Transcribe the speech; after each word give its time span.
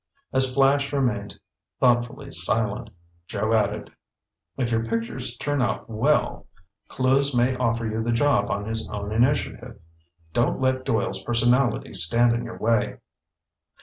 As 0.33 0.51
Flash 0.51 0.91
remained 0.93 1.39
thoughtfully 1.79 2.31
silent, 2.31 2.89
Joe 3.27 3.53
added: 3.53 3.91
"If 4.57 4.71
your 4.71 4.83
pictures 4.83 5.37
turn 5.37 5.61
out 5.61 5.87
well, 5.91 6.47
Clewes 6.87 7.35
may 7.35 7.55
offer 7.57 7.85
you 7.85 8.01
the 8.03 8.11
job 8.11 8.49
on 8.49 8.65
his 8.65 8.89
own 8.89 9.11
initiative. 9.11 9.79
Don't 10.33 10.59
let 10.59 10.85
Doyle's 10.85 11.23
personality 11.23 11.93
stand 11.93 12.33
in 12.33 12.43
your 12.45 12.57
way." 12.57 12.97